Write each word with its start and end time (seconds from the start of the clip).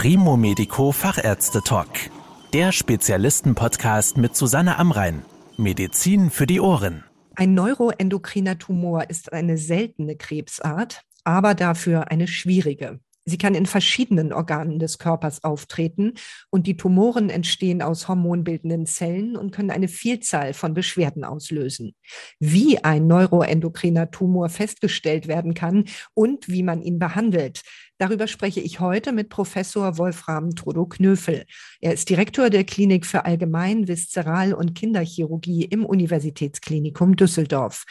Primo 0.00 0.36
Medico 0.36 0.92
Fachärzte 0.92 1.60
Talk. 1.60 1.88
Der 2.52 2.70
Spezialisten-Podcast 2.70 4.16
mit 4.16 4.36
Susanne 4.36 4.78
Amrein. 4.78 5.24
Medizin 5.56 6.30
für 6.30 6.46
die 6.46 6.60
Ohren. 6.60 7.02
Ein 7.34 7.54
neuroendokriner 7.54 8.60
Tumor 8.60 9.10
ist 9.10 9.32
eine 9.32 9.58
seltene 9.58 10.14
Krebsart, 10.14 11.02
aber 11.24 11.56
dafür 11.56 12.12
eine 12.12 12.28
schwierige. 12.28 13.00
Sie 13.24 13.36
kann 13.38 13.54
in 13.54 13.66
verschiedenen 13.66 14.32
Organen 14.32 14.78
des 14.78 14.98
Körpers 14.98 15.44
auftreten 15.44 16.14
und 16.48 16.66
die 16.66 16.78
Tumoren 16.78 17.28
entstehen 17.28 17.82
aus 17.82 18.08
hormonbildenden 18.08 18.86
Zellen 18.86 19.36
und 19.36 19.50
können 19.50 19.70
eine 19.70 19.88
Vielzahl 19.88 20.54
von 20.54 20.72
Beschwerden 20.72 21.24
auslösen. 21.24 21.94
Wie 22.38 22.82
ein 22.82 23.06
neuroendokriner 23.06 24.10
Tumor 24.10 24.48
festgestellt 24.48 25.28
werden 25.28 25.52
kann 25.52 25.84
und 26.14 26.48
wie 26.48 26.62
man 26.62 26.80
ihn 26.80 26.98
behandelt, 26.98 27.62
darüber 27.98 28.26
spreche 28.26 28.60
ich 28.60 28.80
heute 28.80 29.12
mit 29.12 29.28
Professor 29.28 29.98
Wolfram 29.98 30.54
Trodo-Knöfel. 30.54 31.44
Er 31.80 31.92
ist 31.92 32.08
Direktor 32.08 32.50
der 32.50 32.64
Klinik 32.64 33.04
für 33.04 33.24
Allgemein-, 33.24 33.86
Viszeral- 33.86 34.54
und 34.54 34.74
Kinderchirurgie 34.74 35.64
im 35.64 35.84
Universitätsklinikum 35.84 37.16
Düsseldorf. 37.16 37.84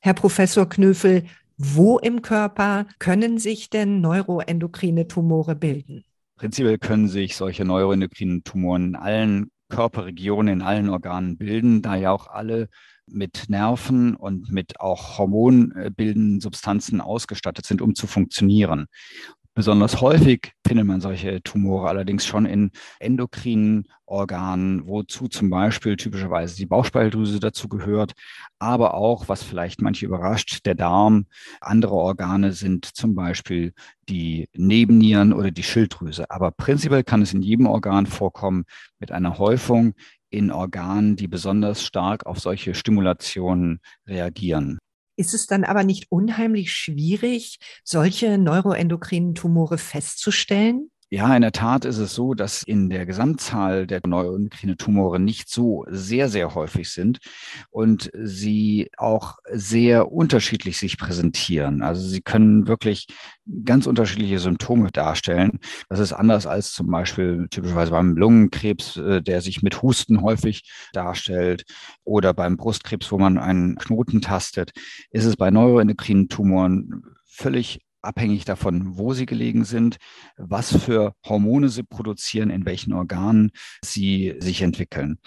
Herr 0.00 0.14
Professor 0.14 0.68
Knöfel, 0.68 1.24
wo 1.56 1.98
im 1.98 2.22
Körper 2.22 2.86
können 2.98 3.38
sich 3.38 3.68
denn 3.68 4.00
neuroendokrine 4.00 5.08
Tumore 5.08 5.54
bilden? 5.54 6.04
Prinzipiell 6.36 6.78
können 6.78 7.08
sich 7.08 7.36
solche 7.36 7.64
neuroendokrinen 7.64 8.44
Tumoren 8.44 8.84
in 8.84 8.96
allen 8.96 9.50
Körperregionen, 9.68 10.60
in 10.60 10.62
allen 10.62 10.88
Organen 10.88 11.36
bilden, 11.36 11.82
da 11.82 11.96
ja 11.96 12.12
auch 12.12 12.28
alle 12.28 12.68
mit 13.10 13.46
Nerven 13.48 14.14
und 14.14 14.50
mit 14.50 14.80
auch 14.80 15.18
hormonbildenden 15.18 16.40
Substanzen 16.40 17.00
ausgestattet 17.00 17.66
sind, 17.66 17.82
um 17.82 17.94
zu 17.94 18.06
funktionieren. 18.06 18.86
Besonders 19.58 20.00
häufig 20.00 20.52
findet 20.64 20.86
man 20.86 21.00
solche 21.00 21.42
Tumore 21.42 21.88
allerdings 21.88 22.24
schon 22.24 22.46
in 22.46 22.70
endokrinen 23.00 23.88
Organen, 24.06 24.86
wozu 24.86 25.26
zum 25.26 25.50
Beispiel 25.50 25.96
typischerweise 25.96 26.54
die 26.54 26.66
Bauchspeicheldrüse 26.66 27.40
dazu 27.40 27.68
gehört, 27.68 28.12
aber 28.60 28.94
auch, 28.94 29.28
was 29.28 29.42
vielleicht 29.42 29.82
manche 29.82 30.06
überrascht, 30.06 30.64
der 30.64 30.76
Darm. 30.76 31.26
Andere 31.60 31.94
Organe 31.94 32.52
sind 32.52 32.84
zum 32.84 33.16
Beispiel 33.16 33.72
die 34.08 34.48
Nebennieren 34.54 35.32
oder 35.32 35.50
die 35.50 35.64
Schilddrüse. 35.64 36.30
Aber 36.30 36.52
prinzipiell 36.52 37.02
kann 37.02 37.22
es 37.22 37.34
in 37.34 37.42
jedem 37.42 37.66
Organ 37.66 38.06
vorkommen 38.06 38.64
mit 39.00 39.10
einer 39.10 39.38
Häufung 39.38 39.94
in 40.30 40.50
Organen, 40.50 41.16
die 41.16 41.28
besonders 41.28 41.84
stark 41.84 42.26
auf 42.26 42.40
solche 42.40 42.74
Stimulationen 42.74 43.80
reagieren. 44.06 44.78
Ist 45.16 45.34
es 45.34 45.46
dann 45.46 45.64
aber 45.64 45.82
nicht 45.82 46.06
unheimlich 46.10 46.72
schwierig, 46.72 47.58
solche 47.82 48.38
neuroendokrinen 48.38 49.34
Tumore 49.34 49.76
festzustellen? 49.76 50.90
Ja, 51.10 51.34
in 51.34 51.40
der 51.40 51.52
Tat 51.52 51.86
ist 51.86 51.96
es 51.96 52.14
so, 52.14 52.34
dass 52.34 52.62
in 52.62 52.90
der 52.90 53.06
Gesamtzahl 53.06 53.86
der 53.86 54.02
neuroendokrine 54.06 54.76
Tumore 54.76 55.18
nicht 55.18 55.48
so 55.48 55.86
sehr, 55.88 56.28
sehr 56.28 56.54
häufig 56.54 56.90
sind 56.90 57.18
und 57.70 58.10
sie 58.12 58.90
auch 58.98 59.38
sehr 59.50 60.12
unterschiedlich 60.12 60.76
sich 60.76 60.98
präsentieren. 60.98 61.80
Also 61.80 62.06
sie 62.06 62.20
können 62.20 62.66
wirklich 62.68 63.06
ganz 63.64 63.86
unterschiedliche 63.86 64.38
Symptome 64.38 64.90
darstellen. 64.90 65.60
Das 65.88 65.98
ist 65.98 66.12
anders 66.12 66.46
als 66.46 66.72
zum 66.72 66.88
Beispiel 66.90 67.46
typischerweise 67.50 67.92
beim 67.92 68.14
Lungenkrebs, 68.14 68.98
äh, 68.98 69.22
der 69.22 69.40
sich 69.40 69.62
mit 69.62 69.80
Husten 69.80 70.20
häufig 70.20 70.70
darstellt 70.92 71.64
oder 72.04 72.34
beim 72.34 72.58
Brustkrebs, 72.58 73.10
wo 73.10 73.16
man 73.18 73.38
einen 73.38 73.76
Knoten 73.76 74.20
tastet, 74.20 74.72
ist 75.10 75.24
es 75.24 75.36
bei 75.36 75.50
neuroendokrinen 75.50 76.28
Tumoren 76.28 77.02
völlig 77.24 77.80
abhängig 78.02 78.44
davon, 78.44 78.96
wo 78.96 79.12
sie 79.12 79.26
gelegen 79.26 79.64
sind, 79.64 79.96
was 80.36 80.76
für 80.76 81.14
Hormone 81.26 81.68
sie 81.68 81.82
produzieren, 81.82 82.50
in 82.50 82.64
welchen 82.64 82.92
Organen 82.92 83.50
sie 83.84 84.34
sich 84.38 84.62
entwickeln. 84.62 85.18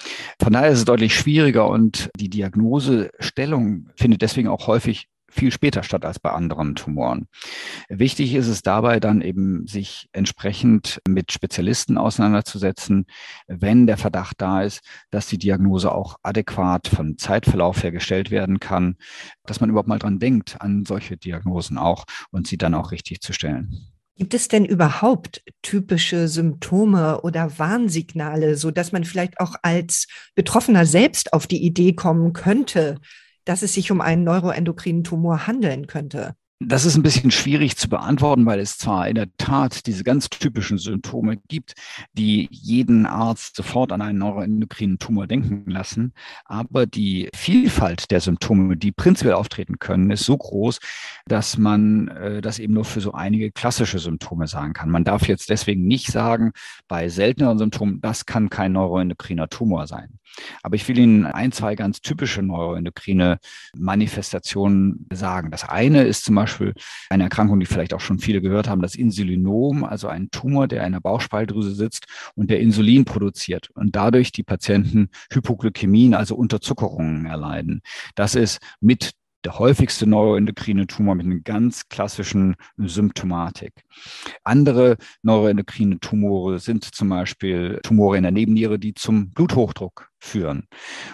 Von 0.41 0.53
daher 0.53 0.71
ist 0.71 0.79
es 0.79 0.85
deutlich 0.85 1.15
schwieriger 1.15 1.67
und 1.67 2.09
die 2.17 2.29
Diagnosestellung 2.29 3.89
findet 3.95 4.21
deswegen 4.21 4.47
auch 4.47 4.67
häufig 4.67 5.07
viel 5.31 5.51
später 5.51 5.83
statt 5.83 6.05
als 6.05 6.19
bei 6.19 6.31
anderen 6.31 6.75
Tumoren. 6.75 7.27
Wichtig 7.89 8.35
ist 8.35 8.47
es 8.47 8.61
dabei 8.61 8.99
dann 8.99 9.21
eben, 9.21 9.65
sich 9.67 10.09
entsprechend 10.11 11.01
mit 11.07 11.31
Spezialisten 11.31 11.97
auseinanderzusetzen, 11.97 13.05
wenn 13.47 13.87
der 13.87 13.97
Verdacht 13.97 14.41
da 14.41 14.61
ist, 14.61 14.81
dass 15.09 15.27
die 15.27 15.37
Diagnose 15.37 15.91
auch 15.91 16.17
adäquat 16.21 16.87
von 16.87 17.17
Zeitverlauf 17.17 17.83
her 17.83 17.91
gestellt 17.91 18.31
werden 18.31 18.59
kann, 18.59 18.97
dass 19.45 19.61
man 19.61 19.69
überhaupt 19.69 19.89
mal 19.89 19.99
dran 19.99 20.19
denkt, 20.19 20.57
an 20.59 20.85
solche 20.85 21.17
Diagnosen 21.17 21.77
auch 21.77 22.05
und 22.31 22.47
sie 22.47 22.57
dann 22.57 22.73
auch 22.73 22.91
richtig 22.91 23.21
zu 23.21 23.33
stellen. 23.33 23.91
Gibt 24.17 24.33
es 24.33 24.49
denn 24.49 24.65
überhaupt 24.65 25.41
typische 25.63 26.27
Symptome 26.27 27.21
oder 27.21 27.57
Warnsignale, 27.57 28.55
so 28.55 28.69
dass 28.69 28.91
man 28.91 29.03
vielleicht 29.03 29.39
auch 29.39 29.55
als 29.63 30.07
Betroffener 30.35 30.85
selbst 30.85 31.33
auf 31.33 31.47
die 31.47 31.63
Idee 31.63 31.93
kommen 31.93 32.33
könnte, 32.33 32.99
dass 33.45 33.61
es 33.61 33.73
sich 33.73 33.91
um 33.91 34.01
einen 34.01 34.23
neuroendokrinen 34.23 35.03
Tumor 35.03 35.47
handeln 35.47 35.87
könnte? 35.87 36.35
Das 36.63 36.85
ist 36.85 36.95
ein 36.95 37.01
bisschen 37.01 37.31
schwierig 37.31 37.75
zu 37.75 37.89
beantworten, 37.89 38.45
weil 38.45 38.59
es 38.59 38.77
zwar 38.77 39.07
in 39.07 39.15
der 39.15 39.35
Tat 39.37 39.87
diese 39.87 40.03
ganz 40.03 40.29
typischen 40.29 40.77
Symptome 40.77 41.37
gibt, 41.47 41.73
die 42.13 42.47
jeden 42.51 43.07
Arzt 43.07 43.55
sofort 43.55 43.91
an 43.91 44.03
einen 44.03 44.19
neuroendokrinen 44.19 44.99
Tumor 44.99 45.25
denken 45.25 45.63
lassen, 45.71 46.13
aber 46.45 46.85
die 46.85 47.29
Vielfalt 47.35 48.11
der 48.11 48.21
Symptome, 48.21 48.77
die 48.77 48.91
prinzipiell 48.91 49.33
auftreten 49.33 49.79
können, 49.79 50.11
ist 50.11 50.23
so 50.23 50.37
groß, 50.37 50.79
dass 51.25 51.57
man 51.57 52.09
äh, 52.09 52.41
das 52.41 52.59
eben 52.59 52.75
nur 52.75 52.85
für 52.85 53.01
so 53.01 53.13
einige 53.13 53.51
klassische 53.51 53.97
Symptome 53.97 54.45
sagen 54.45 54.73
kann. 54.73 54.91
Man 54.91 55.03
darf 55.03 55.27
jetzt 55.27 55.49
deswegen 55.49 55.87
nicht 55.87 56.11
sagen, 56.11 56.51
bei 56.87 57.09
selteneren 57.09 57.57
Symptomen, 57.57 58.01
das 58.01 58.27
kann 58.27 58.51
kein 58.51 58.73
neuroendokriner 58.73 59.49
Tumor 59.49 59.87
sein. 59.87 60.19
Aber 60.63 60.75
ich 60.75 60.87
will 60.87 60.97
Ihnen 60.97 61.25
ein, 61.25 61.51
zwei 61.51 61.75
ganz 61.75 62.01
typische 62.01 62.41
neuroendokrine 62.41 63.39
Manifestationen 63.75 65.07
sagen. 65.11 65.51
Das 65.51 65.67
eine 65.67 66.03
ist 66.03 66.25
zum 66.25 66.35
Beispiel 66.35 66.73
eine 67.09 67.23
Erkrankung, 67.23 67.59
die 67.59 67.65
vielleicht 67.65 67.93
auch 67.93 67.99
schon 67.99 68.19
viele 68.19 68.41
gehört 68.41 68.67
haben, 68.67 68.81
das 68.81 68.95
Insulinom, 68.95 69.83
also 69.83 70.07
ein 70.07 70.29
Tumor, 70.31 70.67
der 70.67 70.85
in 70.85 70.93
der 70.93 70.99
Bauchspeicheldrüse 70.99 71.73
sitzt 71.73 72.05
und 72.35 72.49
der 72.49 72.59
Insulin 72.59 73.05
produziert 73.05 73.69
und 73.71 73.95
dadurch 73.95 74.31
die 74.31 74.43
Patienten 74.43 75.09
Hypoglykämien, 75.31 76.13
also 76.13 76.35
Unterzuckerungen 76.35 77.25
erleiden. 77.25 77.81
Das 78.15 78.35
ist 78.35 78.59
mit 78.79 79.13
der 79.43 79.57
häufigste 79.57 80.05
neuroendokrine 80.05 80.87
Tumor 80.87 81.15
mit 81.15 81.25
einer 81.25 81.39
ganz 81.39 81.89
klassischen 81.89 82.55
Symptomatik. 82.77 83.73
Andere 84.43 84.97
neuroendokrine 85.23 85.99
Tumore 85.99 86.59
sind 86.59 86.85
zum 86.85 87.09
Beispiel 87.09 87.79
Tumore 87.83 88.17
in 88.17 88.23
der 88.23 88.31
Nebenniere, 88.31 88.77
die 88.77 88.93
zum 88.93 89.31
Bluthochdruck 89.31 90.10
führen. 90.23 90.67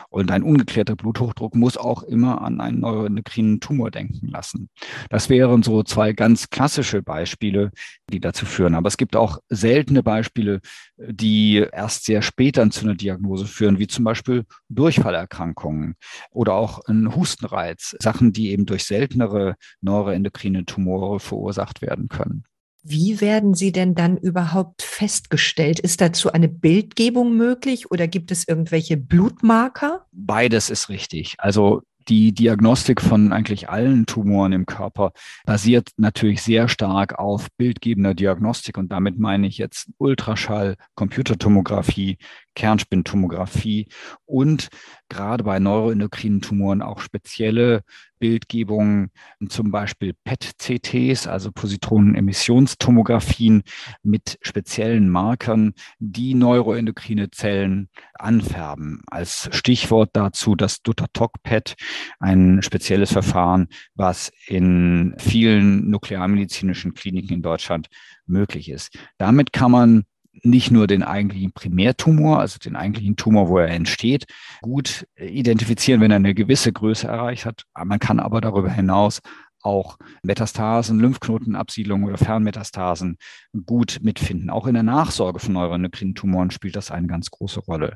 Und 0.10 0.32
ein 0.32 0.44
ungeklärter 0.44 0.96
Bluthochdruck 0.96 1.56
muss 1.56 1.78
auch 1.78 2.04
immer 2.04 2.42
an 2.42 2.62
einen 2.62 2.82
neuroendokrinen 2.82 3.60
Tumor 3.60 3.92
denken 3.92 4.28
lassen. 4.28 4.70
Das 5.10 5.30
wären 5.30 5.64
so 5.64 5.84
zwei 5.84 6.14
ganz 6.14 6.50
klassische 6.50 7.02
Beispiele, 7.02 7.72
die 8.12 8.20
dazu 8.20 8.46
führen. 8.46 8.76
Aber 8.76 8.88
es 8.88 8.98
gibt 8.98 9.16
auch 9.16 9.40
seltene 9.50 10.04
Beispiele, 10.04 10.60
die 10.98 11.66
erst 11.72 12.06
sehr 12.06 12.22
spät 12.22 12.58
dann 12.58 12.72
zu 12.72 12.86
einer 12.86 12.96
Diagnose 12.96 13.46
führen, 13.46 13.80
wie 13.80 13.88
zum 13.88 14.04
Beispiel 14.06 14.46
Durchfallerkrankungen 14.70 15.96
oder 16.32 16.54
auch 16.54 16.80
ein 16.86 17.16
Hustenreiz, 17.16 17.96
Sachen, 18.00 18.34
die 18.34 18.52
eben 18.52 18.66
durch 18.66 18.86
seltenere 18.86 19.56
neuroendokrine 19.82 20.66
Tumore 20.66 21.20
verursacht 21.20 21.82
werden 21.82 22.10
können. 22.10 22.44
Wie 22.90 23.20
werden 23.20 23.54
sie 23.54 23.74
denn 23.74 23.96
dann 23.96 24.16
überhaupt 24.16 24.82
festgestellt? 24.82 25.78
Ist 25.80 26.00
dazu 26.00 26.32
eine 26.32 26.48
Bildgebung 26.48 27.36
möglich 27.36 27.92
oder 27.92 28.08
gibt 28.08 28.32
es 28.32 28.48
irgendwelche 28.48 28.96
Blutmarker? 28.96 30.06
Beides 30.14 30.70
ist 30.70 30.88
richtig. 30.88 31.36
Also 31.38 31.82
die 32.08 32.32
Diagnostik 32.32 33.02
von 33.02 33.34
eigentlich 33.34 33.68
allen 33.68 34.06
Tumoren 34.06 34.54
im 34.54 34.66
Körper 34.66 35.12
basiert 35.46 35.90
natürlich 35.98 36.42
sehr 36.42 36.70
stark 36.70 37.20
auf 37.20 37.48
bildgebender 37.58 38.14
Diagnostik 38.14 38.78
und 38.78 38.90
damit 38.92 39.20
meine 39.20 39.48
ich 39.48 39.58
jetzt 39.58 39.90
Ultraschall, 39.98 40.76
Computertomographie, 40.96 42.18
Kernspintomographie 42.58 43.88
und 44.26 44.68
gerade 45.10 45.44
bei 45.44 45.60
neuroendokrinen 45.60 46.42
Tumoren 46.42 46.82
auch 46.82 47.02
spezielle 47.02 47.84
Bildgebungen, 48.18 49.12
zum 49.48 49.70
Beispiel 49.70 50.16
PET-CTs, 50.24 51.28
also 51.28 51.52
Positronenemissionstomographien 51.52 53.62
mit 54.02 54.40
speziellen 54.42 55.08
Markern, 55.08 55.76
die 56.00 56.34
neuroendokrine 56.34 57.30
Zellen 57.30 57.90
anfärben. 58.16 59.04
Als 59.06 59.50
Stichwort 59.52 60.10
dazu 60.14 60.56
das 60.56 60.82
Dutatok-PET, 60.82 61.76
ein 62.20 62.64
spezielles 62.64 63.14
Verfahren, 63.14 63.68
was 63.94 64.32
in 64.48 65.14
vielen 65.20 65.92
nuklearmedizinischen 65.92 66.96
Kliniken 66.96 67.36
in 67.36 67.44
Deutschland 67.44 67.88
möglich 68.26 68.70
ist. 68.70 68.98
Damit 69.20 69.54
kann 69.54 69.70
man 69.70 70.06
nicht 70.44 70.72
nur 70.72 70.88
den 70.88 71.04
eigentlichen 71.04 71.52
Primärtumor, 71.52 72.40
also 72.40 72.60
den 72.60 72.76
eigentlichen 72.76 73.16
Tumor, 73.16 73.50
wo 73.50 73.58
er 73.58 73.70
entsteht, 73.70 74.26
gut 74.62 75.08
identifizieren, 75.16 76.02
wenn 76.02 76.12
er 76.12 76.18
eine 76.18 76.34
gewisse 76.34 76.72
Größe 76.72 77.08
erreicht 77.08 77.46
hat. 77.46 77.64
Man 77.84 78.00
kann 78.00 78.20
aber 78.20 78.42
darüber 78.42 78.72
hinaus 78.72 79.22
auch 79.68 79.98
Metastasen, 80.24 81.00
Lymphknotenabsiedlungen 81.00 82.08
oder 82.08 82.18
Fernmetastasen 82.18 83.18
gut 83.66 84.00
mitfinden. 84.02 84.50
Auch 84.50 84.66
in 84.66 84.74
der 84.74 84.84
Nachsorge 84.84 85.40
von 85.40 85.54
neuroendokrinen 85.54 86.16
Tumoren 86.16 86.52
spielt 86.52 86.76
das 86.76 86.90
eine 86.90 87.08
ganz 87.08 87.30
große 87.30 87.60
Rolle. 87.60 87.96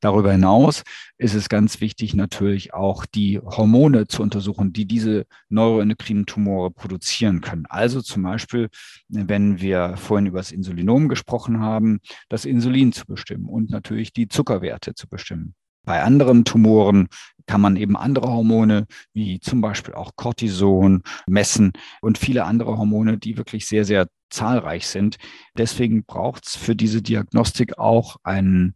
Darüber 0.00 0.32
hinaus 0.32 0.82
ist 1.16 1.34
es 1.34 1.48
ganz 1.48 1.80
wichtig, 1.80 2.14
natürlich 2.14 2.74
auch 2.74 3.06
die 3.06 3.38
Hormone 3.38 4.08
zu 4.08 4.22
untersuchen, 4.22 4.72
die 4.72 4.86
diese 4.86 5.26
neuroendokrinen 5.48 6.26
Tumore 6.26 6.70
produzieren 6.72 7.40
können. 7.40 7.66
Also 7.68 8.02
zum 8.02 8.24
Beispiel, 8.24 8.68
wenn 9.08 9.60
wir 9.60 9.96
vorhin 9.96 10.26
über 10.26 10.38
das 10.38 10.52
Insulinom 10.52 11.08
gesprochen 11.08 11.60
haben, 11.60 12.00
das 12.28 12.44
Insulin 12.44 12.92
zu 12.92 13.06
bestimmen 13.06 13.48
und 13.48 13.70
natürlich 13.70 14.12
die 14.12 14.28
Zuckerwerte 14.28 14.94
zu 14.94 15.08
bestimmen. 15.08 15.54
Bei 15.84 16.02
anderen 16.02 16.44
Tumoren 16.44 17.06
kann 17.46 17.60
man 17.60 17.76
eben 17.76 17.96
andere 17.96 18.28
Hormone, 18.28 18.86
wie 19.12 19.40
zum 19.40 19.60
Beispiel 19.60 19.94
auch 19.94 20.12
Cortison, 20.16 21.02
messen 21.26 21.72
und 22.00 22.18
viele 22.18 22.44
andere 22.44 22.76
Hormone, 22.78 23.18
die 23.18 23.36
wirklich 23.36 23.66
sehr, 23.66 23.84
sehr 23.84 24.08
zahlreich 24.30 24.86
sind. 24.86 25.16
Deswegen 25.56 26.04
braucht 26.04 26.46
es 26.46 26.56
für 26.56 26.74
diese 26.74 27.02
Diagnostik 27.02 27.78
auch 27.78 28.16
einen 28.24 28.74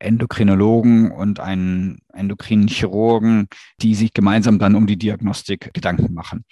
Endokrinologen 0.00 1.12
und 1.12 1.40
einen 1.40 1.98
endokrinen 2.12 2.68
Chirurgen, 2.68 3.48
die 3.82 3.94
sich 3.94 4.12
gemeinsam 4.12 4.58
dann 4.58 4.74
um 4.74 4.86
die 4.86 4.96
Diagnostik 4.96 5.72
Gedanken 5.74 6.14
machen. 6.14 6.44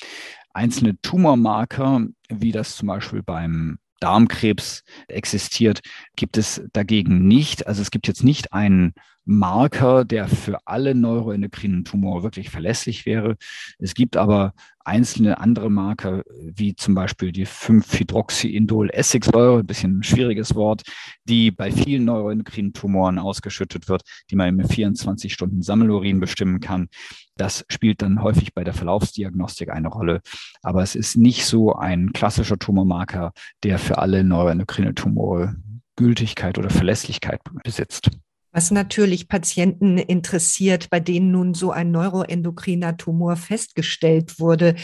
Einzelne 0.52 1.00
Tumormarker, 1.00 2.06
wie 2.28 2.52
das 2.52 2.76
zum 2.76 2.88
Beispiel 2.88 3.22
beim 3.22 3.78
Darmkrebs 4.00 4.84
existiert, 5.08 5.80
gibt 6.14 6.36
es 6.36 6.62
dagegen 6.72 7.26
nicht. 7.26 7.66
Also 7.66 7.82
es 7.82 7.90
gibt 7.90 8.06
jetzt 8.06 8.22
nicht 8.22 8.52
einen 8.52 8.92
Marker, 9.30 10.06
der 10.06 10.26
für 10.26 10.66
alle 10.66 10.94
neuroendokrinen 10.94 11.84
Tumore 11.84 12.22
wirklich 12.22 12.48
verlässlich 12.48 13.04
wäre. 13.04 13.36
Es 13.78 13.92
gibt 13.92 14.16
aber 14.16 14.54
einzelne 14.86 15.38
andere 15.38 15.68
Marker, 15.68 16.22
wie 16.40 16.74
zum 16.74 16.94
Beispiel 16.94 17.30
die 17.30 17.46
5-Hydroxyindol-Essigsäure, 17.46 19.58
ein 19.58 19.66
bisschen 19.66 19.98
ein 19.98 20.02
schwieriges 20.02 20.54
Wort, 20.54 20.84
die 21.24 21.50
bei 21.50 21.70
vielen 21.70 22.06
neuroendokrinen 22.06 22.72
Tumoren 22.72 23.18
ausgeschüttet 23.18 23.90
wird, 23.90 24.00
die 24.30 24.36
man 24.36 24.60
im 24.60 24.66
24 24.66 25.30
Stunden 25.30 25.60
Sammelurin 25.60 26.20
bestimmen 26.20 26.60
kann. 26.60 26.88
Das 27.36 27.66
spielt 27.68 28.00
dann 28.00 28.22
häufig 28.22 28.54
bei 28.54 28.64
der 28.64 28.72
Verlaufsdiagnostik 28.72 29.70
eine 29.70 29.88
Rolle. 29.88 30.22
Aber 30.62 30.82
es 30.82 30.94
ist 30.94 31.18
nicht 31.18 31.44
so 31.44 31.74
ein 31.74 32.14
klassischer 32.14 32.58
Tumormarker, 32.58 33.32
der 33.62 33.78
für 33.78 33.98
alle 33.98 34.24
neuroendokrine 34.24 34.94
Tumore 34.94 35.56
Gültigkeit 35.96 36.56
oder 36.56 36.70
Verlässlichkeit 36.70 37.42
besitzt. 37.62 38.08
Was 38.58 38.72
natürlich 38.72 39.28
Patienten 39.28 39.98
interessiert, 39.98 40.90
bei 40.90 40.98
denen 40.98 41.30
nun 41.30 41.54
so 41.54 41.70
ein 41.70 41.92
neuroendokriner 41.92 42.96
Tumor 42.96 43.36
festgestellt 43.36 44.40
wurde, 44.40 44.74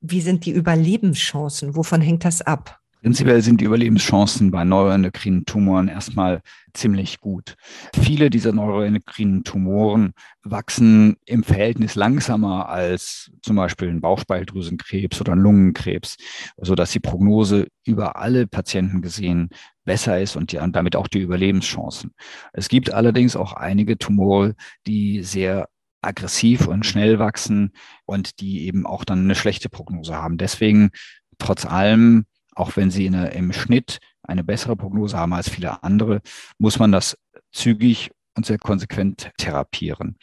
wie 0.00 0.20
sind 0.20 0.46
die 0.46 0.52
Überlebenschancen? 0.52 1.74
Wovon 1.74 2.00
hängt 2.00 2.24
das 2.24 2.42
ab? 2.42 2.78
Prinzipiell 3.02 3.42
sind 3.42 3.60
die 3.60 3.64
Überlebenschancen 3.64 4.52
bei 4.52 4.62
neuroendokrinen 4.64 5.46
Tumoren 5.46 5.88
erstmal 5.88 6.42
ziemlich 6.74 7.18
gut. 7.18 7.56
Viele 8.00 8.30
dieser 8.30 8.52
neuroendokrinen 8.52 9.42
Tumoren 9.42 10.12
wachsen 10.44 11.16
im 11.26 11.42
Verhältnis 11.42 11.96
langsamer 11.96 12.68
als 12.68 13.32
zum 13.42 13.56
Beispiel 13.56 13.88
ein 13.88 14.00
Bauchspeicheldrüsenkrebs 14.00 15.20
oder 15.20 15.32
ein 15.32 15.40
Lungenkrebs, 15.40 16.16
sodass 16.56 16.92
die 16.92 17.00
Prognose 17.00 17.66
über 17.84 18.16
alle 18.16 18.46
Patienten 18.46 19.02
gesehen 19.02 19.50
besser 19.84 20.20
ist 20.20 20.36
und, 20.36 20.52
die, 20.52 20.58
und 20.58 20.74
damit 20.74 20.96
auch 20.96 21.08
die 21.08 21.20
Überlebenschancen. 21.20 22.12
Es 22.52 22.68
gibt 22.68 22.92
allerdings 22.92 23.36
auch 23.36 23.52
einige 23.52 23.98
Tumore, 23.98 24.54
die 24.86 25.22
sehr 25.22 25.68
aggressiv 26.02 26.66
und 26.66 26.84
schnell 26.84 27.18
wachsen 27.18 27.72
und 28.04 28.40
die 28.40 28.66
eben 28.66 28.86
auch 28.86 29.04
dann 29.04 29.20
eine 29.20 29.34
schlechte 29.34 29.68
Prognose 29.68 30.14
haben. 30.16 30.36
Deswegen 30.36 30.90
trotz 31.38 31.64
allem 31.64 32.26
auch 32.54 32.76
wenn 32.76 32.90
sie 32.90 33.06
eine, 33.06 33.28
im 33.30 33.52
Schnitt 33.52 33.98
eine 34.22 34.44
bessere 34.44 34.76
Prognose 34.76 35.16
haben 35.16 35.34
als 35.34 35.48
viele 35.48 35.82
andere, 35.82 36.22
muss 36.58 36.78
man 36.78 36.92
das 36.92 37.16
zügig 37.52 38.10
und 38.36 38.46
sehr 38.46 38.58
konsequent 38.58 39.30
therapieren. 39.36 40.16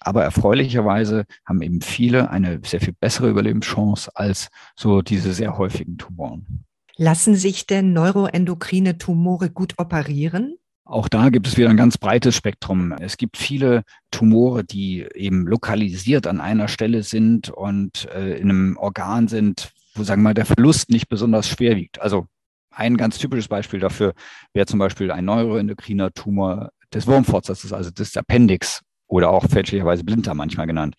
Aber 0.00 0.24
erfreulicherweise 0.24 1.24
haben 1.44 1.60
eben 1.62 1.80
viele 1.80 2.30
eine 2.30 2.60
sehr 2.64 2.80
viel 2.80 2.94
bessere 2.94 3.28
Überlebenschance 3.28 4.10
als 4.14 4.48
so 4.74 5.02
diese 5.02 5.34
sehr 5.34 5.58
häufigen 5.58 5.98
Tumoren. 5.98 6.64
Lassen 7.00 7.36
sich 7.36 7.64
denn 7.64 7.92
neuroendokrine 7.92 8.98
Tumore 8.98 9.50
gut 9.50 9.74
operieren? 9.78 10.56
Auch 10.84 11.08
da 11.08 11.28
gibt 11.28 11.46
es 11.46 11.56
wieder 11.56 11.70
ein 11.70 11.76
ganz 11.76 11.96
breites 11.96 12.34
Spektrum. 12.34 12.90
Es 12.90 13.16
gibt 13.16 13.36
viele 13.36 13.84
Tumore, 14.10 14.64
die 14.64 15.06
eben 15.14 15.46
lokalisiert 15.46 16.26
an 16.26 16.40
einer 16.40 16.66
Stelle 16.66 17.04
sind 17.04 17.50
und 17.50 18.08
äh, 18.12 18.38
in 18.38 18.50
einem 18.50 18.76
Organ 18.76 19.28
sind, 19.28 19.70
wo, 19.94 20.02
sagen 20.02 20.22
wir 20.22 20.30
mal, 20.30 20.34
der 20.34 20.46
Verlust 20.46 20.90
nicht 20.90 21.08
besonders 21.08 21.48
schwer 21.48 21.76
wiegt. 21.76 22.00
Also 22.00 22.26
ein 22.72 22.96
ganz 22.96 23.18
typisches 23.18 23.46
Beispiel 23.46 23.78
dafür 23.78 24.14
wäre 24.52 24.66
zum 24.66 24.80
Beispiel 24.80 25.12
ein 25.12 25.24
neuroendokriner 25.24 26.12
Tumor 26.12 26.70
des 26.92 27.06
Wurmfortsatzes, 27.06 27.72
also 27.72 27.92
des 27.92 28.16
Appendix 28.16 28.80
oder 29.08 29.30
auch 29.30 29.46
fälschlicherweise 29.46 30.04
Blinddarm 30.04 30.36
manchmal 30.36 30.66
genannt. 30.66 30.94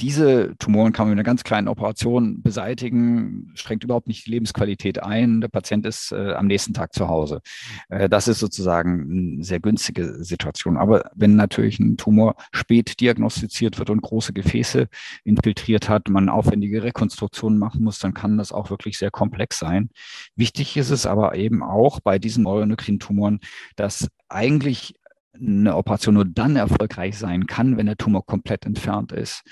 Diese 0.00 0.56
Tumoren 0.58 0.92
kann 0.92 1.06
man 1.06 1.10
mit 1.10 1.18
einer 1.18 1.24
ganz 1.24 1.44
kleinen 1.44 1.68
Operation 1.68 2.42
beseitigen, 2.42 3.52
schränkt 3.54 3.84
überhaupt 3.84 4.08
nicht 4.08 4.26
die 4.26 4.30
Lebensqualität 4.30 5.02
ein. 5.02 5.40
Der 5.40 5.48
Patient 5.48 5.86
ist 5.86 6.12
äh, 6.12 6.32
am 6.32 6.46
nächsten 6.46 6.72
Tag 6.72 6.94
zu 6.94 7.08
Hause. 7.08 7.42
Äh, 7.90 8.08
das 8.08 8.26
ist 8.26 8.40
sozusagen 8.40 9.34
eine 9.36 9.44
sehr 9.44 9.60
günstige 9.60 10.24
Situation. 10.24 10.78
Aber 10.78 11.10
wenn 11.14 11.36
natürlich 11.36 11.78
ein 11.78 11.96
Tumor 11.98 12.36
spät 12.52 13.00
diagnostiziert 13.00 13.78
wird 13.78 13.90
und 13.90 14.00
große 14.00 14.32
Gefäße 14.32 14.88
infiltriert 15.24 15.88
hat, 15.88 16.08
man 16.08 16.30
aufwendige 16.30 16.82
Rekonstruktionen 16.82 17.58
machen 17.58 17.84
muss, 17.84 17.98
dann 17.98 18.14
kann 18.14 18.38
das 18.38 18.52
auch 18.52 18.70
wirklich 18.70 18.96
sehr 18.96 19.10
komplex 19.10 19.58
sein. 19.58 19.90
Wichtig 20.36 20.76
ist 20.78 20.90
es 20.90 21.04
aber 21.04 21.34
eben 21.36 21.62
auch 21.62 22.00
bei 22.00 22.18
diesen 22.18 22.44
neuroendokrinen 22.44 22.98
Tumoren, 22.98 23.40
dass 23.76 24.08
eigentlich 24.28 24.94
eine 25.34 25.76
Operation 25.76 26.14
nur 26.14 26.24
dann 26.24 26.56
erfolgreich 26.56 27.18
sein 27.18 27.46
kann, 27.46 27.76
wenn 27.76 27.86
der 27.86 27.96
Tumor 27.96 28.24
komplett 28.26 28.66
entfernt 28.66 29.12
ist. 29.12 29.42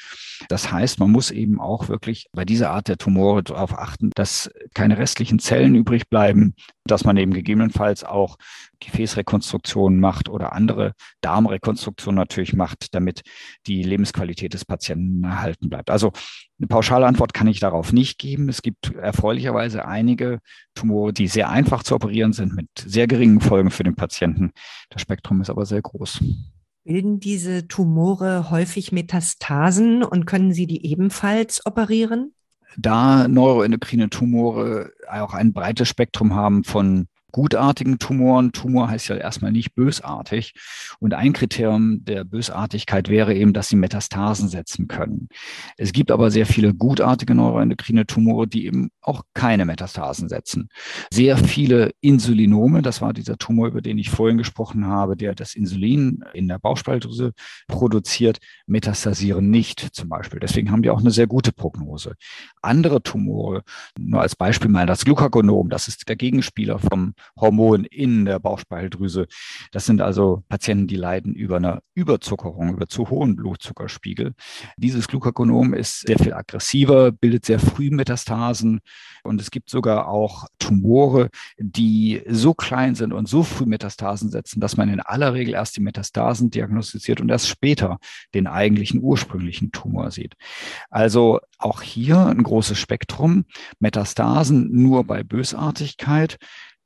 Das 0.49 0.71
heißt, 0.71 1.01
man 1.01 1.11
muss 1.11 1.31
eben 1.31 1.61
auch 1.61 1.89
wirklich 1.89 2.27
bei 2.33 2.45
dieser 2.45 2.71
Art 2.71 2.89
der 2.89 2.99
Tumore 2.99 3.43
darauf 3.43 3.77
achten, 3.77 4.11
dass 4.15 4.51
keine 4.75 4.99
restlichen 4.99 5.39
Zellen 5.39 5.75
übrig 5.75 6.09
bleiben, 6.09 6.55
dass 6.91 7.05
man 7.05 7.17
eben 7.17 7.33
gegebenenfalls 7.33 8.05
auch 8.05 8.37
Gefäßrekonstruktionen 8.81 10.01
macht 10.01 10.29
oder 10.29 10.53
andere 10.53 10.93
Darmrekonstruktionen 11.21 12.17
natürlich 12.17 12.55
macht, 12.55 12.95
damit 12.95 13.23
die 13.67 13.83
Lebensqualität 13.83 14.55
des 14.55 14.65
Patienten 14.65 15.25
erhalten 15.25 15.69
bleibt. 15.69 15.91
Also 15.91 16.13
eine 16.59 16.69
pauschale 16.69 17.07
Antwort 17.07 17.35
kann 17.35 17.47
ich 17.47 17.61
darauf 17.61 17.93
nicht 17.93 18.19
geben. 18.19 18.49
Es 18.49 18.63
gibt 18.63 18.95
erfreulicherweise 18.95 19.87
einige 19.87 20.41
Tumore, 20.75 21.13
die 21.13 21.27
sehr 21.27 21.51
einfach 21.51 21.83
zu 21.83 21.95
operieren 21.95 22.33
sind, 22.33 22.55
mit 22.55 22.69
sehr 22.79 23.07
geringen 23.07 23.41
Folgen 23.41 23.71
für 23.71 23.85
den 23.85 23.97
Patienten. 23.97 24.53
Das 24.91 25.03
Spektrum 25.03 25.41
ist 25.41 25.51
aber 25.51 25.67
sehr 25.67 25.83
groß. 25.83 26.23
Bilden 26.85 27.21
diese 27.21 27.69
Tumore 27.69 28.51
häufig 28.51 28.91
Metastasen 28.91 30.03
und 30.03 30.25
können 30.25 30.53
Sie 30.53 30.67
die 30.67 30.87
ebenfalls 30.87 31.65
operieren? 31.67 32.33
Da 32.77 33.29
neuroendokrine 33.29 34.11
Tumore 34.11 34.93
auch 35.11 35.35
ein 35.35 35.53
breites 35.53 35.89
Spektrum 35.89 36.35
haben 36.35 36.65
von 36.65 37.09
gutartigen 37.31 37.99
Tumoren. 37.99 38.53
Tumor 38.53 38.89
heißt 38.89 39.09
ja 39.09 39.17
erstmal 39.17 39.53
nicht 39.53 39.75
bösartig. 39.75 40.55
Und 40.99 41.15
ein 41.15 41.33
Kriterium 41.33 42.05
der 42.05 42.25
Bösartigkeit 42.25 43.09
wäre 43.09 43.35
eben, 43.35 43.53
dass 43.53 43.69
sie 43.69 43.77
Metastasen 43.77 44.49
setzen 44.49 44.89
können. 44.89 45.29
Es 45.77 45.93
gibt 45.93 46.11
aber 46.11 46.31
sehr 46.31 46.47
viele 46.47 46.75
gutartige 46.75 47.35
neuroendokrine 47.35 48.07
Tumore, 48.07 48.47
die 48.47 48.67
eben 48.67 48.91
auch 49.01 49.23
keine 49.35 49.65
Metastasen 49.65 50.29
setzen. 50.29 50.69
Sehr 51.13 51.37
viele 51.37 51.93
Insulinome, 52.01 52.83
das 52.83 53.01
war 53.01 53.13
dieser 53.13 53.39
Tumor, 53.39 53.69
über 53.69 53.81
den 53.81 53.99
ich 53.99 54.11
vorhin 54.11 54.39
gesprochen 54.39 54.87
habe, 54.87 55.17
der 55.17 55.35
das 55.35 55.55
Insulin 55.55 56.25
in 56.35 56.49
der 56.49 56.59
Bauchspeicheldrüse 56.59 57.33
produziert, 57.67 58.39
metastasieren 58.67 59.51
nicht 59.51 59.81
zum 59.93 60.09
Beispiel. 60.09 60.41
Deswegen 60.41 60.71
haben 60.71 60.83
die 60.83 60.91
auch 60.91 61.01
eine 61.01 61.11
sehr 61.11 61.27
gute 61.27 61.53
Prognose. 61.53 62.15
Andere 62.63 63.03
Tumore, 63.03 63.63
nur 63.99 64.21
als 64.21 64.37
Beispiel 64.37 64.71
mal 64.71 64.87
das 64.87 65.05
Glucagonom, 65.05 65.71
das 65.71 65.89
ist 65.89 66.09
der 66.09 66.17
Gegenspieler 66.17 66.79
vom 66.79 67.15
Hormon 67.39 67.85
in 67.85 68.25
der 68.25 68.39
Bauchspeicheldrüse. 68.39 69.27
Das 69.73 69.87
sind 69.87 70.01
also 70.01 70.45
Patienten, 70.49 70.87
die 70.87 70.97
leiden 70.97 71.35
über 71.35 71.57
eine 71.57 71.83
Überzuckerung, 71.95 72.75
über 72.75 72.89
zu 72.89 73.11
hohen 73.11 73.37
Blutzuckerspiegel. 73.37 74.35
Dieses 74.77 75.09
Glucagonom 75.09 75.75
ist 75.75 76.07
sehr 76.07 76.19
viel 76.19 76.33
aggressiver, 76.33 77.13
bildet 77.13 77.45
sehr 77.45 77.59
früh 77.59 77.91
Metastasen 77.91 78.81
und 79.23 79.41
es 79.41 79.51
gibt 79.51 79.71
sogar 79.71 80.09
auch 80.09 80.47
Tumore, 80.59 81.31
die 81.59 82.23
so 82.29 82.55
klein 82.55 82.95
sind 82.95 83.13
und 83.13 83.29
so 83.29 83.43
früh 83.43 83.67
Metastasen 83.67 84.31
setzen, 84.31 84.61
dass 84.61 84.77
man 84.77 84.89
in 84.89 85.01
aller 85.01 85.35
Regel 85.35 85.55
erst 85.55 85.77
die 85.77 85.83
Metastasen 85.83 86.51
diagnostiziert 86.51 87.21
und 87.21 87.29
erst 87.29 87.49
später 87.49 87.99
den 88.35 88.47
eigentlichen 88.47 89.01
ursprünglichen 89.03 89.73
Tumor 89.73 90.11
sieht. 90.11 90.35
Also 90.91 91.41
auch 91.59 91.83
hier 91.83 92.19
ein 92.27 92.43
großes 92.43 92.79
Spektrum. 92.79 93.45
Metastasen 93.79 94.71
nur 94.73 95.05
bei 95.05 95.23
Bösartigkeit. 95.23 96.39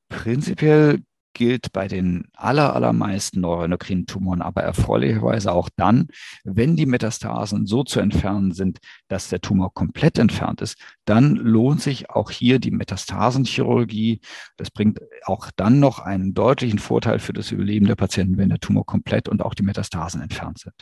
Prinzipiell 0.08 1.02
gilt 1.34 1.72
bei 1.72 1.88
den 1.88 2.24
aller, 2.32 2.74
allermeisten 2.74 3.40
neuroendokrinen 3.40 4.06
Tumoren 4.06 4.40
aber 4.40 4.62
erfreulicherweise 4.62 5.52
auch 5.52 5.68
dann, 5.76 6.06
wenn 6.44 6.76
die 6.76 6.86
Metastasen 6.86 7.66
so 7.66 7.84
zu 7.84 8.00
entfernen 8.00 8.52
sind, 8.52 8.78
dass 9.08 9.28
der 9.28 9.40
Tumor 9.40 9.74
komplett 9.74 10.18
entfernt 10.18 10.62
ist, 10.62 10.78
dann 11.04 11.34
lohnt 11.34 11.82
sich 11.82 12.08
auch 12.08 12.30
hier 12.30 12.60
die 12.60 12.70
Metastasenchirurgie. 12.70 14.20
Das 14.56 14.70
bringt 14.70 15.00
auch 15.24 15.50
dann 15.56 15.80
noch 15.80 15.98
einen 15.98 16.32
deutlichen 16.32 16.78
Vorteil 16.78 17.18
für 17.18 17.32
das 17.32 17.50
Überleben 17.50 17.86
der 17.86 17.96
Patienten, 17.96 18.38
wenn 18.38 18.48
der 18.48 18.60
Tumor 18.60 18.86
komplett 18.86 19.28
und 19.28 19.42
auch 19.42 19.54
die 19.54 19.64
Metastasen 19.64 20.22
entfernt 20.22 20.60
sind. 20.60 20.74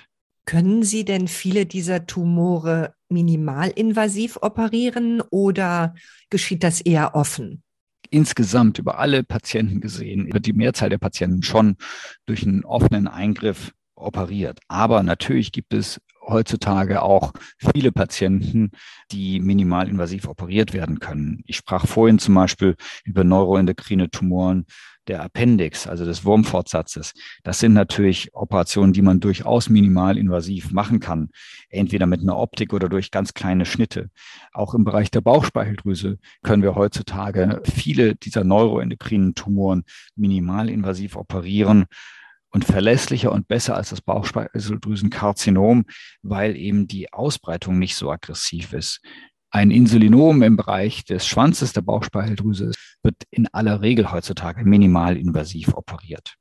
Können 0.45 0.83
Sie 0.83 1.05
denn 1.05 1.29
viele 1.29 1.67
dieser 1.67 2.07
Tumore 2.07 2.95
minimalinvasiv 3.09 4.39
operieren 4.43 5.23
oder 5.31 5.95
geschieht 6.31 6.65
das 6.65 6.81
eher 6.81 7.15
offen? 7.15 7.63
Insgesamt 8.13 8.79
über 8.79 8.99
alle 8.99 9.25
Patienten 9.25 9.81
gesehen, 9.81 10.33
wird 10.33 10.47
die 10.47 10.53
Mehrzahl 10.53 10.91
der 10.91 10.99
Patienten 10.99 11.43
schon 11.43 11.77
durch 12.27 12.45
einen 12.45 12.65
offenen 12.65 13.09
Eingriff 13.09 13.73
operiert. 13.95 14.61
Aber 14.69 15.03
natürlich 15.03 15.53
gibt 15.53 15.73
es 15.73 16.01
heutzutage 16.27 17.03
auch 17.03 17.33
viele 17.57 17.91
Patienten, 17.91 18.71
die 19.11 19.41
minimalinvasiv 19.41 20.29
operiert 20.29 20.73
werden 20.73 21.01
können. 21.01 21.43
Ich 21.47 21.57
sprach 21.57 21.87
vorhin 21.87 22.19
zum 22.19 22.35
Beispiel 22.35 22.77
über 23.05 23.25
neuroendokrine 23.25 24.11
Tumoren 24.11 24.67
der 25.09 25.23
Appendix, 25.23 25.87
also 25.87 26.05
des 26.05 26.25
Wurmfortsatzes. 26.25 27.15
Das 27.43 27.59
sind 27.59 27.73
natürlich 27.73 28.35
Operationen, 28.35 28.93
die 28.93 29.03
man 29.03 29.21
durchaus 29.21 29.69
minimalinvasiv 29.69 30.73
machen 30.73 31.01
kann, 31.01 31.31
entweder 31.69 32.07
mit 32.07 32.21
einer 32.21 32.37
Optik 32.37 32.73
oder 32.73 32.89
durch 32.89 33.11
ganz 33.11 33.35
kleine 33.35 33.67
Schnitte. 33.67 34.11
Auch 34.53 34.75
im 34.75 34.85
Bereich 34.85 35.11
der 35.11 35.21
Bauchspeicheldrüse 35.21 36.19
können 36.43 36.63
wir 36.63 36.75
heutzutage 36.75 37.63
viele 37.65 38.15
dieser 38.15 38.45
neuroendokrinen 38.45 39.35
Tumoren 39.35 39.85
minimalinvasiv 40.17 41.17
operieren 41.17 41.87
und 42.53 42.65
verlässlicher 42.65 43.33
und 43.33 43.49
besser 43.49 43.77
als 43.77 43.91
das 43.91 44.03
Bauchspeicheldrüsenkarzinom, 44.03 45.87
weil 46.23 46.57
eben 46.57 46.87
die 46.87 47.13
Ausbreitung 47.13 47.79
nicht 47.79 47.97
so 47.97 48.11
aggressiv 48.11 48.73
ist. 48.75 49.01
Ein 49.55 49.71
Insulinom 49.71 50.43
im 50.43 50.57
Bereich 50.57 51.05
des 51.05 51.27
Schwanzes 51.27 51.75
der 51.75 51.83
Bauchspeicheldrüse 51.83 52.73
wird 53.03 53.17
in 53.31 53.49
aller 53.49 53.83
Regel 53.83 54.11
heutzutage 54.11 54.65
minimalinvasiv 54.65 55.75
operiert. 55.75 56.37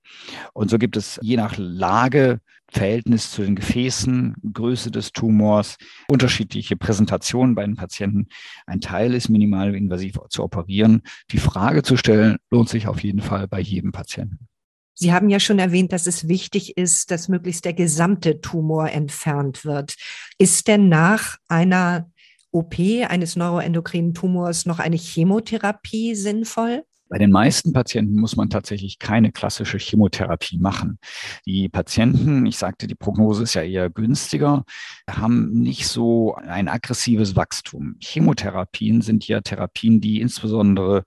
Und 0.53 0.69
so 0.69 0.77
gibt 0.77 0.95
es 0.95 1.19
je 1.21 1.35
nach 1.35 1.55
Lage, 1.57 2.39
Verhältnis 2.71 3.29
zu 3.29 3.41
den 3.41 3.57
Gefäßen, 3.57 4.35
Größe 4.53 4.91
des 4.91 5.11
Tumors, 5.11 5.75
unterschiedliche 6.07 6.77
Präsentationen 6.77 7.53
bei 7.53 7.65
den 7.65 7.75
Patienten. 7.75 8.29
Ein 8.65 8.79
Teil 8.79 9.13
ist 9.13 9.27
minimalinvasiv 9.27 10.17
zu 10.29 10.41
operieren. 10.41 11.01
Die 11.31 11.37
Frage 11.37 11.83
zu 11.83 11.97
stellen 11.97 12.37
lohnt 12.49 12.69
sich 12.69 12.87
auf 12.87 13.03
jeden 13.03 13.19
Fall 13.19 13.45
bei 13.49 13.59
jedem 13.59 13.91
Patienten. 13.91 14.47
Sie 14.93 15.11
haben 15.11 15.29
ja 15.29 15.41
schon 15.41 15.59
erwähnt, 15.59 15.91
dass 15.91 16.07
es 16.07 16.29
wichtig 16.29 16.77
ist, 16.77 17.11
dass 17.11 17.27
möglichst 17.27 17.65
der 17.65 17.73
gesamte 17.73 18.39
Tumor 18.39 18.89
entfernt 18.89 19.65
wird. 19.65 19.95
Ist 20.37 20.69
denn 20.69 20.87
nach 20.87 21.35
einer 21.49 22.09
OP 22.51 22.75
eines 23.07 23.35
neuroendokrinen 23.35 24.13
Tumors 24.13 24.65
noch 24.65 24.79
eine 24.79 24.97
Chemotherapie 24.97 26.15
sinnvoll? 26.15 26.83
Bei 27.11 27.17
den 27.17 27.31
meisten 27.31 27.73
Patienten 27.73 28.17
muss 28.17 28.37
man 28.37 28.49
tatsächlich 28.49 28.97
keine 28.97 29.33
klassische 29.33 29.77
Chemotherapie 29.77 30.57
machen. 30.57 30.97
Die 31.45 31.67
Patienten, 31.67 32.45
ich 32.45 32.57
sagte, 32.57 32.87
die 32.87 32.95
Prognose 32.95 33.43
ist 33.43 33.53
ja 33.53 33.63
eher 33.63 33.89
günstiger, 33.89 34.63
haben 35.09 35.51
nicht 35.51 35.87
so 35.87 36.35
ein 36.35 36.69
aggressives 36.69 37.35
Wachstum. 37.35 37.97
Chemotherapien 37.99 39.01
sind 39.01 39.27
ja 39.27 39.41
Therapien, 39.41 39.99
die 39.99 40.21
insbesondere 40.21 41.03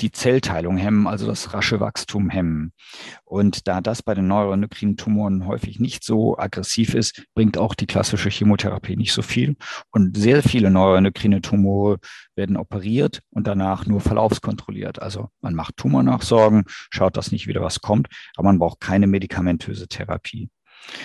die 0.00 0.10
Zellteilung 0.10 0.76
hemmen, 0.76 1.06
also 1.06 1.26
das 1.26 1.54
rasche 1.54 1.80
Wachstum 1.80 2.28
hemmen. 2.30 2.72
Und 3.24 3.66
da 3.66 3.80
das 3.80 4.02
bei 4.02 4.14
den 4.14 4.26
neuroendokrinen 4.28 4.96
Tumoren 4.96 5.46
häufig 5.46 5.80
nicht 5.80 6.04
so 6.04 6.38
aggressiv 6.38 6.94
ist, 6.94 7.24
bringt 7.34 7.58
auch 7.58 7.74
die 7.74 7.86
klassische 7.86 8.30
Chemotherapie 8.30 8.96
nicht 8.96 9.12
so 9.12 9.22
viel. 9.22 9.56
Und 9.90 10.16
sehr 10.16 10.42
viele 10.42 10.70
neuroendokrine 10.70 11.40
Tumore 11.40 11.98
werden 12.34 12.56
operiert 12.56 13.20
und 13.30 13.46
danach 13.46 13.86
nur 13.86 14.00
verlaufskontrolliert. 14.00 15.00
Also 15.00 15.30
man 15.40 15.54
macht 15.54 15.76
Tumornachsorgen, 15.76 16.64
schaut, 16.90 17.16
dass 17.16 17.32
nicht 17.32 17.46
wieder 17.46 17.62
was 17.62 17.80
kommt, 17.80 18.08
aber 18.36 18.48
man 18.48 18.58
braucht 18.58 18.80
keine 18.80 19.06
medikamentöse 19.06 19.88
Therapie. 19.88 20.50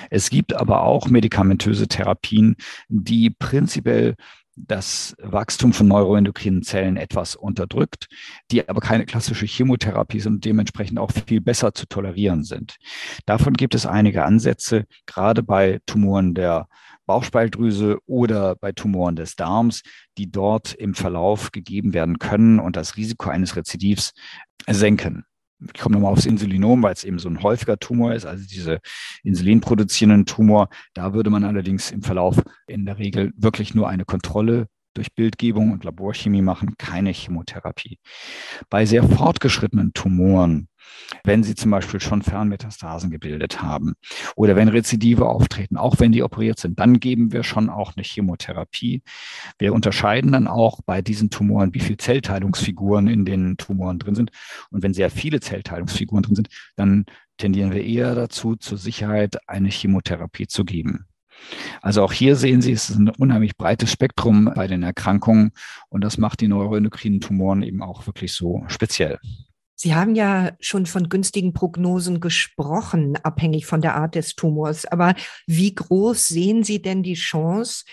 Es 0.10 0.30
gibt 0.30 0.54
aber 0.54 0.84
auch 0.84 1.08
medikamentöse 1.08 1.88
Therapien, 1.88 2.56
die 2.88 3.30
prinzipiell 3.30 4.16
das 4.56 5.16
Wachstum 5.20 5.74
von 5.74 5.88
neuroendokrinen 5.88 6.64
Zellen 6.64 6.98
etwas 6.98 7.36
unterdrückt, 7.36 8.08
die 8.52 8.68
aber 8.68 8.82
keine 8.82 9.06
klassische 9.06 9.46
Chemotherapie 9.46 10.20
sind 10.20 10.34
und 10.36 10.46
dementsprechend 10.46 11.00
auch 11.00 11.12
viel 11.12 11.42
besser 11.42 11.74
zu 11.74 11.86
tolerieren 11.86 12.44
sind. 12.44 12.76
Davon 13.26 13.54
gibt 13.54 13.76
es 13.76 13.86
einige 13.86 14.26
Ansätze, 14.26 14.86
gerade 15.06 15.44
bei 15.44 15.80
Tumoren 15.86 16.34
der 16.34 16.68
Bauchspeicheldrüse 17.06 17.98
oder 18.06 18.56
bei 18.56 18.72
Tumoren 18.72 19.16
des 19.16 19.36
Darms, 19.36 19.82
die 20.18 20.32
dort 20.32 20.74
im 20.74 20.94
Verlauf 20.94 21.52
gegeben 21.52 21.94
werden 21.94 22.20
können 22.20 22.60
und 22.60 22.76
das 22.76 22.96
Risiko 22.96 23.30
eines 23.30 23.56
Rezidivs 23.56 24.14
senken 24.68 25.26
ich 25.74 25.80
komme 25.80 25.96
nochmal 25.96 26.12
aufs 26.12 26.26
Insulinom, 26.26 26.84
weil 26.84 26.94
es 26.94 27.04
eben 27.04 27.20
so 27.20 27.30
ein 27.30 27.44
häufiger 27.44 27.78
Tumor 27.78 28.14
ist, 28.14 28.26
also 28.26 28.46
diese 28.46 28.80
insulinproduzierenden 29.24 30.26
Tumor. 30.26 30.70
Da 30.94 31.14
würde 31.14 31.30
man 31.30 31.44
allerdings 31.44 31.92
im 31.92 32.02
Verlauf 32.02 32.42
in 32.68 32.86
der 32.86 32.98
Regel 32.98 33.32
wirklich 33.36 33.76
nur 33.76 33.88
eine 33.88 34.06
Kontrolle 34.06 34.68
durch 34.94 35.14
Bildgebung 35.14 35.72
und 35.72 35.84
Laborchemie 35.84 36.42
machen, 36.42 36.76
keine 36.78 37.12
Chemotherapie. 37.12 37.98
Bei 38.70 38.86
sehr 38.86 39.04
fortgeschrittenen 39.04 39.94
Tumoren, 39.94 40.68
wenn 41.24 41.44
sie 41.44 41.56
zum 41.56 41.72
Beispiel 41.72 42.00
schon 42.00 42.22
Fernmetastasen 42.22 43.12
gebildet 43.12 43.62
haben 43.62 43.94
oder 44.36 44.56
wenn 44.56 44.68
Rezidive 44.68 45.28
auftreten, 45.28 45.78
auch 45.78 46.00
wenn 46.00 46.12
die 46.12 46.24
operiert 46.24 46.60
sind, 46.60 46.80
dann 46.80 47.00
geben 47.00 47.32
wir 47.32 47.44
schon 47.44 47.70
auch 47.70 47.94
eine 47.96 48.04
Chemotherapie. 48.04 49.02
Wir 49.60 49.74
unterscheiden 49.74 50.32
dann 50.32 50.48
auch 50.48 50.82
bei 50.86 51.02
diesen 51.02 51.30
Tumoren, 51.30 51.74
wie 51.74 51.80
viele 51.80 51.98
Zellteilungsfiguren 51.98 53.08
in 53.08 53.26
den 53.26 53.58
Tumoren 53.58 54.00
drin 54.00 54.16
sind. 54.16 54.32
Und 54.70 54.84
wenn 54.84 54.94
sehr 54.94 55.10
viele 55.10 55.40
Zellteilungsfiguren 55.40 56.24
drin 56.24 56.36
sind, 56.36 56.50
dann 56.76 57.06
tendieren 57.38 57.74
wir 57.74 57.84
eher 57.84 58.16
dazu, 58.16 58.56
zur 58.56 58.78
Sicherheit 58.78 59.38
eine 59.50 59.70
Chemotherapie 59.70 60.48
zu 60.48 60.64
geben. 60.64 61.08
Also 61.82 62.04
auch 62.04 62.14
hier 62.14 62.36
sehen 62.36 62.62
Sie, 62.62 62.72
es 62.72 62.90
ist 62.90 62.98
ein 62.98 63.10
unheimlich 63.10 63.58
breites 63.58 63.92
Spektrum 63.92 64.52
bei 64.56 64.68
den 64.68 64.84
Erkrankungen 64.84 65.52
und 65.90 66.04
das 66.04 66.18
macht 66.18 66.42
die 66.42 66.48
neuroendokrinen 66.48 67.20
Tumoren 67.20 67.64
eben 67.64 67.82
auch 67.82 68.06
wirklich 68.06 68.34
so 68.34 68.64
speziell. 68.68 69.20
Sie 69.84 69.96
haben 69.96 70.14
ja 70.14 70.52
schon 70.60 70.86
von 70.86 71.10
günstigen 71.10 71.54
Prognosen 71.54 72.20
gesprochen, 72.20 73.18
abhängig 73.24 73.66
von 73.66 73.82
der 73.82 73.96
Art 73.96 74.14
des 74.14 74.36
Tumors. 74.36 74.86
Aber 74.86 75.16
wie 75.48 75.74
groß 75.74 76.28
sehen 76.28 76.64
Sie 76.64 76.84
denn 76.84 77.02
die 77.02 77.16
Chance, 77.16 77.86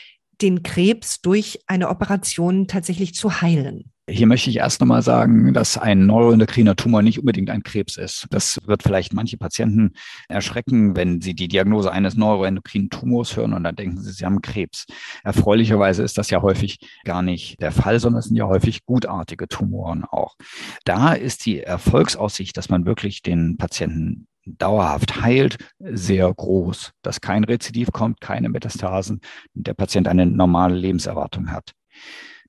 den 0.43 0.63
Krebs 0.63 1.23
durch 1.23 1.61
eine 1.67 1.89
Operation 1.89 2.67
tatsächlich 2.67 3.15
zu 3.15 3.41
heilen? 3.41 3.91
Hier 4.11 4.27
möchte 4.27 4.49
ich 4.49 4.57
erst 4.57 4.81
nochmal 4.81 5.03
sagen, 5.03 5.53
dass 5.53 5.77
ein 5.77 6.07
neuroendokriner 6.07 6.77
Tumor 6.77 7.03
nicht 7.03 7.19
unbedingt 7.19 7.51
ein 7.51 7.63
Krebs 7.63 7.99
ist. 7.99 8.27
Das 8.31 8.59
wird 8.65 8.83
vielleicht 8.83 9.13
manche 9.13 9.37
Patienten 9.37 9.93
erschrecken, 10.29 10.97
wenn 10.97 11.21
sie 11.21 11.35
die 11.35 11.47
Diagnose 11.47 11.93
eines 11.93 12.17
neuroendokrinen 12.17 12.89
Tumors 12.89 13.37
hören 13.37 13.53
und 13.53 13.65
dann 13.65 13.77
denken 13.77 14.01
sie, 14.01 14.13
sie 14.13 14.25
haben 14.25 14.41
Krebs. 14.41 14.87
Erfreulicherweise 15.25 16.03
ist 16.03 16.17
das 16.17 16.31
ja 16.31 16.41
häufig 16.41 16.79
gar 17.05 17.21
nicht 17.21 17.61
der 17.61 17.71
Fall, 17.71 18.01
sondern 18.01 18.21
es 18.21 18.27
sind 18.27 18.37
ja 18.37 18.47
häufig 18.47 18.87
gutartige 18.87 19.47
Tumoren 19.47 20.05
auch. 20.05 20.37
Da 20.85 21.13
ist 21.13 21.45
die 21.45 21.61
Erfolgsaussicht, 21.61 22.57
dass 22.57 22.71
man 22.71 22.87
wirklich 22.87 23.21
den 23.21 23.59
Patienten 23.59 24.27
dauerhaft 24.47 25.21
heilt, 25.21 25.59
sehr 25.79 26.33
groß, 26.33 26.93
dass 27.03 27.21
kein 27.21 27.45
Rezidiv 27.45 27.93
kommt, 27.93 28.23
keine 28.23 28.49
Metastasen, 28.49 29.21
der 29.53 29.75
Patient 29.75 30.09
eine 30.09 30.25
normale 30.25 30.77
Lebenserwartung 30.77 31.53
hat. 31.53 31.73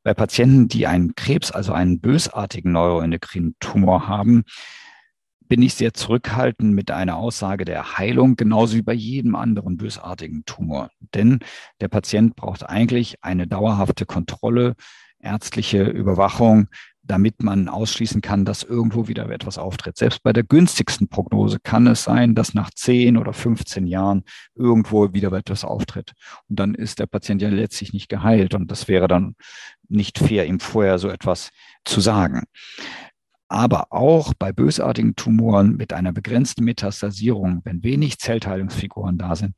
Bei 0.04 0.14
Patienten, 0.14 0.68
die 0.68 0.88
einen 0.88 1.16
Krebs, 1.16 1.52
also 1.52 1.74
einen 1.74 2.00
bösartigen 2.00 2.72
neuroendokrinen 2.72 3.56
Tumor 3.60 4.08
haben, 4.08 4.44
bin 5.50 5.62
ich 5.62 5.74
sehr 5.74 5.94
zurückhaltend 5.94 6.74
mit 6.74 6.92
einer 6.92 7.18
Aussage 7.18 7.66
der 7.66 7.98
Heilung, 7.98 8.36
genauso 8.36 8.76
wie 8.76 8.82
bei 8.84 8.94
jedem 8.94 9.36
anderen 9.36 9.78
bösartigen 9.78 10.46
Tumor. 10.46 10.90
Denn 11.16 11.40
der 11.82 11.88
Patient 11.88 12.36
braucht 12.36 12.70
eigentlich 12.70 13.16
eine 13.22 13.48
dauerhafte 13.48 14.06
Kontrolle, 14.06 14.76
ärztliche 15.20 15.84
Überwachung, 15.84 16.68
damit 17.10 17.42
man 17.42 17.68
ausschließen 17.68 18.22
kann, 18.22 18.46
dass 18.46 18.62
irgendwo 18.62 19.08
wieder 19.08 19.28
etwas 19.30 19.58
auftritt. 19.58 19.98
Selbst 19.98 20.22
bei 20.22 20.32
der 20.32 20.44
günstigsten 20.44 21.08
Prognose 21.08 21.60
kann 21.60 21.88
es 21.88 22.04
sein, 22.04 22.36
dass 22.36 22.54
nach 22.54 22.70
10 22.70 23.18
oder 23.18 23.34
15 23.34 23.88
Jahren 23.88 24.24
irgendwo 24.56 25.12
wieder 25.12 25.32
etwas 25.34 25.64
auftritt. 25.64 26.14
Und 26.48 26.60
dann 26.60 26.76
ist 26.76 27.00
der 27.00 27.08
Patient 27.08 27.42
ja 27.42 27.50
letztlich 27.50 27.94
nicht 27.94 28.10
geheilt. 28.10 28.54
Und 28.54 28.70
das 28.70 28.88
wäre 28.88 29.08
dann 29.08 29.36
nicht 29.88 30.20
fair, 30.20 30.46
ihm 30.46 30.60
vorher 30.60 31.00
so 31.00 31.10
etwas 31.10 31.50
zu 31.84 32.00
sagen. 32.00 32.44
Aber 33.48 33.88
auch 33.92 34.36
bei 34.38 34.52
bösartigen 34.52 35.16
Tumoren 35.16 35.76
mit 35.76 35.94
einer 35.94 36.12
begrenzten 36.14 36.64
Metastasierung, 36.64 37.62
wenn 37.64 37.82
wenig 37.82 38.20
Zellteilungsfiguren 38.20 39.18
da 39.18 39.36
sind, 39.36 39.56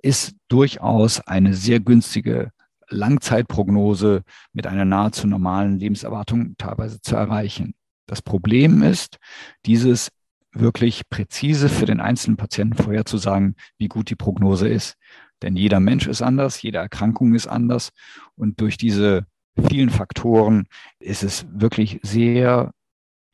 ist 0.00 0.34
durchaus 0.48 1.20
eine 1.20 1.52
sehr 1.52 1.80
günstige 1.80 2.50
Langzeitprognose 2.88 4.22
mit 4.52 4.66
einer 4.66 4.84
nahezu 4.84 5.26
normalen 5.26 5.78
Lebenserwartung 5.78 6.54
teilweise 6.58 7.00
zu 7.00 7.16
erreichen. 7.16 7.74
Das 8.06 8.22
Problem 8.22 8.82
ist, 8.82 9.18
dieses 9.66 10.10
wirklich 10.52 11.08
präzise 11.08 11.68
für 11.68 11.86
den 11.86 12.00
einzelnen 12.00 12.36
Patienten 12.36 12.82
vorherzusagen, 12.82 13.56
wie 13.78 13.88
gut 13.88 14.10
die 14.10 14.16
Prognose 14.16 14.68
ist. 14.68 14.96
Denn 15.42 15.56
jeder 15.56 15.80
Mensch 15.80 16.06
ist 16.06 16.22
anders, 16.22 16.62
jede 16.62 16.78
Erkrankung 16.78 17.34
ist 17.34 17.46
anders. 17.46 17.90
Und 18.36 18.60
durch 18.60 18.76
diese 18.76 19.26
vielen 19.68 19.90
Faktoren 19.90 20.66
ist 21.00 21.22
es 21.22 21.46
wirklich 21.52 22.00
sehr 22.02 22.72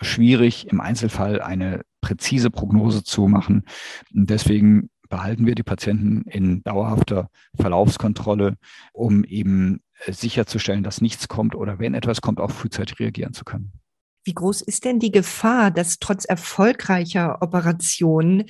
schwierig, 0.01 0.69
im 0.69 0.81
Einzelfall 0.81 1.41
eine 1.41 1.83
präzise 2.01 2.51
Prognose 2.51 3.05
zu 3.05 3.29
machen. 3.29 3.65
Und 4.15 4.31
deswegen 4.31 4.90
behalten 5.11 5.45
wir 5.45 5.55
die 5.55 5.63
Patienten 5.63 6.23
in 6.23 6.63
dauerhafter 6.63 7.29
Verlaufskontrolle, 7.55 8.57
um 8.95 9.25
eben 9.25 9.83
äh, 10.07 10.13
sicherzustellen, 10.13 10.83
dass 10.83 11.03
nichts 11.03 11.29
kommt 11.29 11.55
oder 11.55 11.79
wenn 11.79 11.93
etwas 11.93 12.23
kommt, 12.23 12.41
auch 12.41 12.51
frühzeitig 12.51 12.99
reagieren 12.99 13.35
zu 13.35 13.45
können. 13.45 13.73
Wie 14.25 14.35
groß 14.35 14.63
ist 14.63 14.85
denn 14.85 14.99
die 14.99 15.11
Gefahr, 15.11 15.71
dass 15.71 15.99
trotz 15.99 16.25
erfolgreicher 16.25 17.43
Operationen 17.43 18.45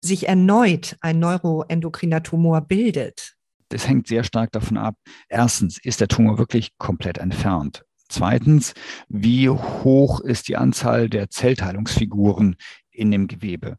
sich 0.00 0.28
erneut 0.28 0.96
ein 1.00 1.18
neuroendokriner 1.18 2.22
Tumor 2.22 2.62
bildet? 2.62 3.34
Das 3.70 3.88
hängt 3.88 4.06
sehr 4.06 4.24
stark 4.24 4.52
davon 4.52 4.76
ab. 4.76 4.94
Erstens, 5.28 5.78
ist 5.82 6.00
der 6.00 6.08
Tumor 6.08 6.38
wirklich 6.38 6.76
komplett 6.78 7.18
entfernt? 7.18 7.82
Zweitens, 8.08 8.74
wie 9.08 9.48
hoch 9.48 10.20
ist 10.20 10.46
die 10.46 10.56
Anzahl 10.56 11.08
der 11.08 11.28
Zellteilungsfiguren 11.28 12.56
in 12.96 13.10
dem 13.10 13.26
Gewebe? 13.26 13.78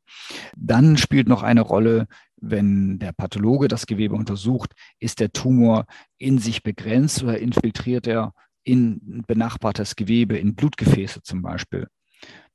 Dann 0.56 0.98
spielt 0.98 1.28
noch 1.28 1.44
eine 1.44 1.62
Rolle, 1.62 2.08
wenn 2.40 3.00
der 3.00 3.14
Pathologe 3.14 3.68
das 3.68 3.88
Gewebe 3.88 4.16
untersucht, 4.16 4.74
ist 5.00 5.20
der 5.20 5.32
Tumor 5.32 5.86
in 6.18 6.38
sich 6.40 6.64
begrenzt 6.64 7.24
oder 7.24 7.40
infiltriert 7.40 8.08
er 8.08 8.34
in 8.64 9.24
benachbartes 9.26 9.96
Gewebe, 9.96 10.38
in 10.38 10.56
Blutgefäße 10.56 11.24
zum 11.24 11.42
Beispiel. 11.42 11.88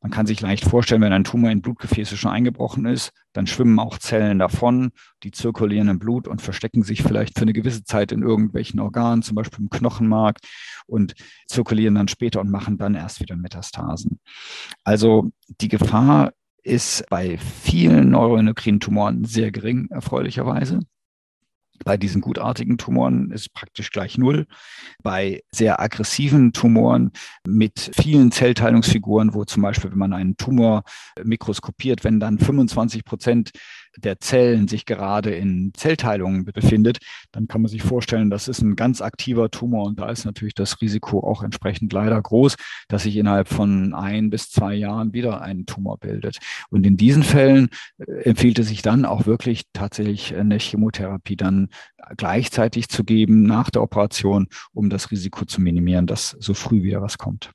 Man 0.03 0.11
kann 0.11 0.27
sich 0.27 0.41
leicht 0.41 0.65
vorstellen, 0.65 1.01
wenn 1.01 1.13
ein 1.13 1.23
Tumor 1.23 1.51
in 1.51 1.63
Blutgefäße 1.63 2.17
schon 2.17 2.33
eingebrochen 2.33 2.87
ist, 2.87 3.13
dann 3.33 3.47
schwimmen 3.47 3.79
auch 3.79 3.99
Zellen 3.99 4.41
davon, 4.41 4.91
die 5.23 5.31
zirkulieren 5.31 5.89
im 5.89 6.01
Blut 6.01 6.27
und 6.27 6.43
verstecken 6.43 6.83
sich 6.83 7.05
vielleicht 7.05 7.39
für 7.39 7.43
eine 7.43 7.53
gewisse 7.53 7.85
Zeit 7.85 8.11
in 8.11 8.23
irgendwelchen 8.23 8.81
Organen, 8.81 9.23
zum 9.23 9.37
Beispiel 9.37 9.61
im 9.61 9.71
Knochenmark 9.71 10.39
und 10.87 11.15
zirkulieren 11.47 11.95
dann 11.95 12.09
später 12.09 12.41
und 12.41 12.51
machen 12.51 12.79
dann 12.79 12.97
erst 12.97 13.21
wieder 13.21 13.37
Metastasen. 13.37 14.19
Also 14.83 15.31
die 15.61 15.69
Gefahr 15.69 16.33
ist 16.63 17.05
bei 17.11 17.39
vielen 17.39 18.11
neuroendokrinen 18.11 18.81
Tumoren 18.81 19.25
sehr 19.25 19.51
gering, 19.51 19.89
erfreulicherweise. 19.91 20.81
Bei 21.85 21.97
diesen 21.97 22.21
gutartigen 22.21 22.79
Tumoren 22.79 23.31
ist 23.33 23.53
praktisch 23.53 23.91
gleich 23.91 24.17
null. 24.17 24.47
Bei 25.03 25.43
sehr 25.51 25.81
aggressiven 25.81 26.53
Tumoren 26.53 27.11
mit 27.47 27.91
vielen 27.95 28.31
Zellteilungsfiguren, 28.31 29.35
wo 29.35 29.45
zum 29.45 29.63
Beispiel, 29.63 29.91
wenn 29.91 29.99
man 29.99 30.13
einen 30.13 30.37
Tumor 30.37 30.85
mikroskopiert, 31.25 32.05
wenn 32.05 32.21
dann 32.21 32.39
25 32.39 33.05
Prozent 33.05 33.51
der 33.97 34.21
Zellen 34.21 34.69
sich 34.69 34.87
gerade 34.87 35.31
in 35.31 35.73
Zellteilungen 35.75 36.45
befindet, 36.45 36.99
dann 37.33 37.49
kann 37.49 37.63
man 37.63 37.71
sich 37.71 37.83
vorstellen, 37.83 38.31
das 38.31 38.49
ist 38.49 38.63
ein 38.63 38.77
ganz 38.77 39.01
aktiver 39.01 39.51
Tumor 39.51 39.87
und 39.87 39.99
da 39.99 40.11
ist 40.11 40.25
natürlich 40.25 40.55
das 40.55 40.81
Risiko 40.81 41.21
auch 41.21 41.43
entsprechend 41.43 41.93
leider 41.93 42.21
groß, 42.21 42.57
dass 42.89 43.05
sich 43.05 43.17
innerhalb 43.17 43.49
von 43.49 43.95
ein 43.95 44.31
bis 44.31 44.51
zwei 44.51 44.75
Jahren 44.75 45.13
wieder 45.13 45.43
ein 45.43 45.67
Tumor 45.67 45.99
bildet. 45.99 46.39
Und 46.71 46.87
in 46.87 46.97
diesen 46.97 47.23
Fällen 47.23 47.69
äh, 47.99 48.23
empfiehlt 48.23 48.59
es 48.59 48.69
sich 48.69 48.83
dann 48.83 49.05
auch 49.05 49.27
wirklich 49.27 49.65
tatsächlich 49.73 50.35
eine 50.35 50.59
Chemotherapie 50.59 51.37
dann 51.37 51.69
gleichzeitig 52.17 52.89
zu 52.89 53.05
geben 53.05 53.43
nach 53.43 53.71
der 53.71 53.83
Operation, 53.83 54.49
um 54.73 54.91
das 54.91 55.11
Risiko 55.11 55.45
zu 55.45 55.61
minimieren, 55.61 56.07
dass 56.07 56.37
so 56.41 56.55
früh 56.55 56.83
wieder 56.83 57.03
was 57.03 57.19
kommt. 57.19 57.51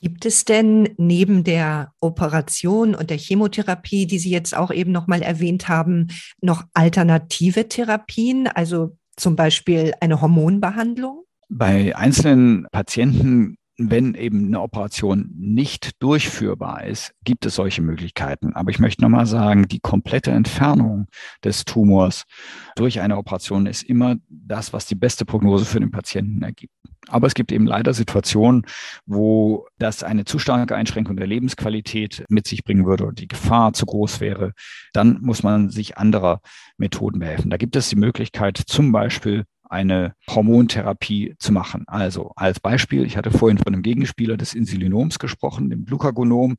Gibt 0.00 0.24
es 0.24 0.46
denn 0.46 0.88
neben 0.96 1.44
der 1.44 1.92
Operation 2.00 2.94
und 2.94 3.10
der 3.10 3.18
Chemotherapie, 3.18 4.06
die 4.06 4.18
Sie 4.18 4.30
jetzt 4.30 4.56
auch 4.56 4.70
eben 4.70 4.92
nochmal 4.92 5.20
erwähnt 5.20 5.68
haben, 5.68 6.08
noch 6.40 6.64
alternative 6.72 7.68
Therapien, 7.68 8.46
also 8.46 8.96
zum 9.16 9.36
Beispiel 9.36 9.92
eine 10.00 10.22
Hormonbehandlung? 10.22 11.24
Bei 11.50 11.94
einzelnen 11.94 12.66
Patienten 12.72 13.56
wenn 13.88 14.14
eben 14.14 14.48
eine 14.48 14.60
Operation 14.60 15.30
nicht 15.38 16.02
durchführbar 16.02 16.84
ist, 16.84 17.14
gibt 17.24 17.46
es 17.46 17.54
solche 17.54 17.80
Möglichkeiten. 17.80 18.52
Aber 18.54 18.70
ich 18.70 18.78
möchte 18.78 19.00
nochmal 19.00 19.24
sagen, 19.24 19.68
die 19.68 19.80
komplette 19.80 20.32
Entfernung 20.32 21.06
des 21.42 21.64
Tumors 21.64 22.24
durch 22.76 23.00
eine 23.00 23.16
Operation 23.16 23.64
ist 23.64 23.82
immer 23.82 24.16
das, 24.28 24.74
was 24.74 24.84
die 24.86 24.96
beste 24.96 25.24
Prognose 25.24 25.64
für 25.64 25.80
den 25.80 25.90
Patienten 25.90 26.42
ergibt. 26.42 26.74
Aber 27.08 27.26
es 27.26 27.34
gibt 27.34 27.52
eben 27.52 27.66
leider 27.66 27.94
Situationen, 27.94 28.66
wo 29.06 29.66
das 29.78 30.02
eine 30.02 30.26
zu 30.26 30.38
starke 30.38 30.76
Einschränkung 30.76 31.16
der 31.16 31.26
Lebensqualität 31.26 32.24
mit 32.28 32.46
sich 32.46 32.62
bringen 32.64 32.84
würde 32.84 33.04
oder 33.04 33.14
die 33.14 33.28
Gefahr 33.28 33.72
zu 33.72 33.86
groß 33.86 34.20
wäre. 34.20 34.52
Dann 34.92 35.18
muss 35.22 35.42
man 35.42 35.70
sich 35.70 35.96
anderer 35.96 36.42
Methoden 36.76 37.20
behelfen. 37.20 37.50
Da 37.50 37.56
gibt 37.56 37.76
es 37.76 37.88
die 37.88 37.96
Möglichkeit, 37.96 38.58
zum 38.58 38.92
Beispiel 38.92 39.44
eine 39.70 40.14
Hormontherapie 40.28 41.34
zu 41.38 41.52
machen. 41.52 41.84
Also 41.86 42.32
als 42.36 42.60
Beispiel, 42.60 43.04
ich 43.04 43.16
hatte 43.16 43.30
vorhin 43.30 43.58
von 43.58 43.72
einem 43.72 43.82
Gegenspieler 43.82 44.36
des 44.36 44.54
Insulinoms 44.54 45.18
gesprochen, 45.18 45.70
dem 45.70 45.84
Glucagonom, 45.84 46.56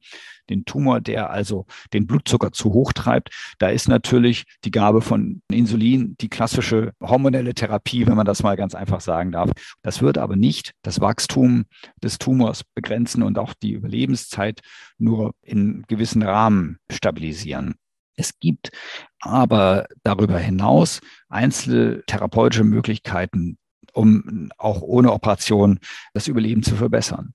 den 0.49 0.65
Tumor, 0.65 1.01
der 1.01 1.29
also 1.29 1.65
den 1.93 2.07
Blutzucker 2.07 2.51
zu 2.51 2.73
hoch 2.73 2.93
treibt. 2.93 3.29
Da 3.59 3.69
ist 3.69 3.87
natürlich 3.87 4.45
die 4.63 4.71
Gabe 4.71 5.01
von 5.01 5.41
Insulin 5.51 6.15
die 6.21 6.29
klassische 6.29 6.93
hormonelle 7.01 7.53
Therapie, 7.53 8.07
wenn 8.07 8.15
man 8.15 8.25
das 8.25 8.43
mal 8.43 8.55
ganz 8.55 8.75
einfach 8.75 9.01
sagen 9.01 9.31
darf. 9.31 9.51
Das 9.81 10.01
wird 10.01 10.17
aber 10.17 10.35
nicht 10.35 10.73
das 10.81 11.01
Wachstum 11.01 11.65
des 12.01 12.17
Tumors 12.17 12.63
begrenzen 12.63 13.23
und 13.23 13.37
auch 13.37 13.53
die 13.53 13.73
Überlebenszeit 13.73 14.61
nur 14.97 15.33
in 15.41 15.83
gewissen 15.87 16.23
Rahmen 16.23 16.77
stabilisieren. 16.89 17.75
Es 18.21 18.39
gibt 18.39 18.69
aber 19.19 19.87
darüber 20.03 20.37
hinaus 20.37 21.01
einzelne 21.27 22.03
therapeutische 22.05 22.63
Möglichkeiten, 22.63 23.57
um 23.93 24.49
auch 24.59 24.83
ohne 24.83 25.11
Operation 25.11 25.79
das 26.13 26.27
Überleben 26.27 26.61
zu 26.61 26.75
verbessern. 26.75 27.33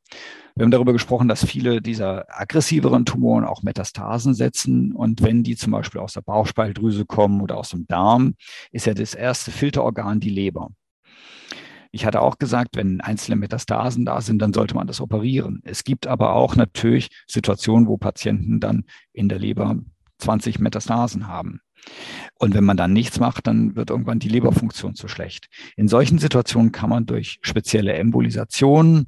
Wir 0.55 0.62
haben 0.62 0.70
darüber 0.70 0.92
gesprochen, 0.92 1.27
dass 1.27 1.44
viele 1.44 1.83
dieser 1.83 2.25
aggressiveren 2.29 3.05
Tumoren 3.05 3.44
auch 3.44 3.64
Metastasen 3.64 4.33
setzen. 4.33 4.92
Und 4.92 5.22
wenn 5.22 5.42
die 5.42 5.57
zum 5.57 5.72
Beispiel 5.72 6.01
aus 6.01 6.12
der 6.12 6.22
Bauchspeicheldrüse 6.22 7.05
kommen 7.05 7.40
oder 7.40 7.57
aus 7.59 7.70
dem 7.70 7.88
Darm, 7.88 8.37
ist 8.70 8.87
ja 8.87 8.94
das 8.94 9.14
erste 9.14 9.51
Filterorgan 9.51 10.20
die 10.20 10.31
Leber. 10.31 10.70
Ich 11.90 12.07
hatte 12.07 12.20
auch 12.22 12.38
gesagt, 12.38 12.77
wenn 12.77 13.01
einzelne 13.01 13.37
Metastasen 13.37 14.05
da 14.05 14.20
sind, 14.20 14.38
dann 14.40 14.53
sollte 14.53 14.77
man 14.77 14.87
das 14.87 15.01
operieren. 15.01 15.62
Es 15.64 15.83
gibt 15.83 16.07
aber 16.07 16.35
auch 16.35 16.55
natürlich 16.55 17.09
Situationen, 17.27 17.88
wo 17.88 17.96
Patienten 17.96 18.61
dann 18.61 18.85
in 19.12 19.29
der 19.29 19.38
Leber 19.38 19.77
20 20.18 20.59
Metastasen 20.59 21.29
haben. 21.29 21.61
Und 22.38 22.55
wenn 22.55 22.64
man 22.64 22.76
dann 22.76 22.92
nichts 22.92 23.20
macht, 23.20 23.46
dann 23.46 23.76
wird 23.76 23.90
irgendwann 23.90 24.18
die 24.18 24.29
Leberfunktion 24.29 24.94
zu 24.94 25.09
schlecht. 25.09 25.48
In 25.76 25.88
solchen 25.88 26.18
Situationen 26.18 26.72
kann 26.72 26.90
man 26.90 27.07
durch 27.07 27.38
spezielle 27.42 27.94
Embolisationen 27.94 29.07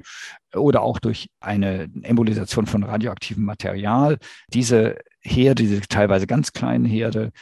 oder 0.54 0.82
auch 0.82 0.98
durch 0.98 1.28
eine 1.40 1.88
Embolisation 2.02 2.66
von 2.66 2.84
radioaktivem 2.84 3.44
Material 3.44 4.18
diese 4.52 4.98
Herde, 5.20 5.62
diese 5.62 5.80
teilweise 5.82 6.26
ganz 6.26 6.52
kleinen 6.52 6.84
Herde, 6.84 7.32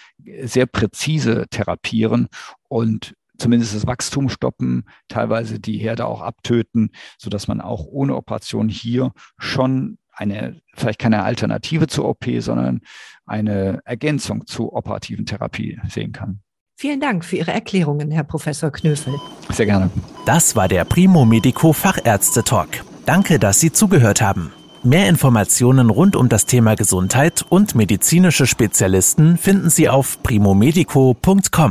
sehr 0.43 0.67
präzise 0.67 1.47
therapieren 1.51 2.29
und 2.69 3.15
zumindest 3.39 3.75
das 3.75 3.87
Wachstum 3.87 4.29
stoppen, 4.29 4.85
teilweise 5.09 5.61
die 5.61 5.79
Herde 5.79 6.07
auch 6.07 6.23
abtöten, 6.23 6.91
so 7.19 7.31
dass 7.31 7.49
man 7.49 7.61
auch 7.61 7.85
ohne 7.85 8.17
Operation 8.17 8.69
hier 8.69 9.13
schon 9.39 9.99
eine, 10.17 10.61
vielleicht 10.75 10.99
keine 10.99 11.23
Alternative 11.23 11.87
zur 11.87 12.09
OP, 12.09 12.27
sondern 12.39 12.81
eine 13.27 13.81
Ergänzung 13.85 14.47
zur 14.47 14.73
operativen 14.73 15.27
Therapie 15.27 15.79
sehen 15.89 16.13
kann. 16.13 16.41
Vielen 16.79 17.01
Dank 17.01 17.25
für 17.25 17.37
Ihre 17.37 17.53
Erklärungen, 17.53 18.11
Herr 18.11 18.25
Professor 18.25 18.71
Knöfel. 18.71 19.15
Sehr 19.51 19.65
gerne. 19.65 19.91
Das 20.27 20.57
war 20.57 20.69
der 20.69 20.85
Primo 20.85 21.25
Medico 21.25 21.73
Fachärzte 21.73 22.45
Talk. 22.45 22.69
Danke, 23.07 23.39
dass 23.39 23.61
Sie 23.61 23.73
zugehört 23.73 24.21
haben. 24.21 24.53
Mehr 24.83 25.09
Informationen 25.09 25.89
rund 25.89 26.17
um 26.17 26.29
das 26.29 26.45
Thema 26.45 26.77
Gesundheit 26.77 27.45
und 27.49 27.75
medizinische 27.75 28.47
Spezialisten 28.47 29.39
finden 29.39 29.71
Sie 29.71 29.89
auf 29.89 30.23
primomedico.com. 30.23 31.71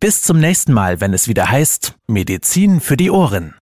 Bis 0.00 0.22
zum 0.22 0.40
nächsten 0.40 0.72
Mal, 0.72 1.00
wenn 1.00 1.12
es 1.12 1.28
wieder 1.28 1.50
heißt 1.50 1.96
Medizin 2.06 2.80
für 2.80 2.96
die 2.96 3.10
Ohren. 3.10 3.57